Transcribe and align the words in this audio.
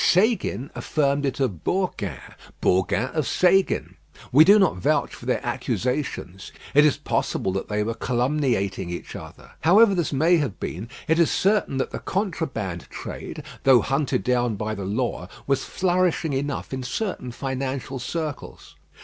Séguin 0.03 0.71
affirmed 0.73 1.27
it 1.27 1.39
of 1.39 1.63
Bourgain, 1.63 2.33
Bourgain 2.59 3.13
of 3.13 3.25
Séguin. 3.25 3.93
We 4.31 4.43
do 4.43 4.57
not 4.57 4.77
vouch 4.77 5.13
for 5.13 5.27
their 5.27 5.45
accusations; 5.45 6.51
it 6.73 6.87
is 6.87 6.97
possible 6.97 7.51
that 7.51 7.67
they 7.67 7.83
were 7.83 7.93
calumniating 7.93 8.89
each 8.89 9.15
other. 9.15 9.51
However 9.59 9.93
this 9.93 10.11
may 10.11 10.37
have 10.37 10.59
been, 10.59 10.89
it 11.07 11.19
is 11.19 11.29
certain 11.29 11.77
that 11.77 11.91
the 11.91 11.99
contraband 11.99 12.87
trade, 12.89 13.43
though 13.61 13.81
hunted 13.81 14.23
down 14.23 14.55
by 14.55 14.73
the 14.73 14.85
law, 14.85 15.27
was 15.45 15.65
flourishing 15.65 16.33
enough 16.33 16.73
in 16.73 16.81
certain 16.81 17.31
financial 17.31 17.99
circles. 17.99 18.73